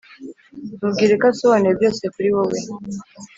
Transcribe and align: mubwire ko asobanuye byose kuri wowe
mubwire 0.79 1.13
ko 1.21 1.25
asobanuye 1.31 1.73
byose 1.79 2.03
kuri 2.13 2.29
wowe 2.35 2.57